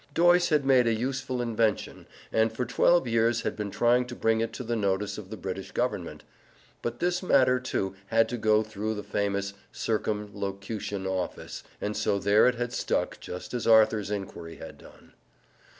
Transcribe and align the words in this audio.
Doyce 0.15 0.49
had 0.49 0.65
made 0.65 0.87
a 0.87 0.95
useful 0.95 1.43
invention 1.43 2.07
and 2.31 2.51
for 2.51 2.65
twelve 2.65 3.07
years 3.07 3.41
had 3.41 3.55
been 3.55 3.69
trying 3.69 4.07
to 4.07 4.15
bring 4.15 4.41
it 4.41 4.51
to 4.53 4.63
the 4.63 4.75
notice 4.75 5.19
of 5.19 5.29
the 5.29 5.37
British 5.37 5.71
Government. 5.73 6.23
But 6.81 6.97
this 6.99 7.21
matter, 7.21 7.59
too, 7.59 7.93
had 8.07 8.27
to 8.29 8.37
go 8.37 8.63
through 8.63 8.95
the 8.95 9.03
famous 9.03 9.53
"Circumlocution 9.71 11.05
Office," 11.05 11.63
and 11.79 11.95
so 11.95 12.17
there 12.17 12.47
it 12.47 12.55
had 12.55 12.73
stuck 12.73 13.19
just 13.19 13.53
as 13.53 13.67
Arthur's 13.67 14.09
inquiry 14.09 14.55
had 14.55 14.79
done. 14.79 15.13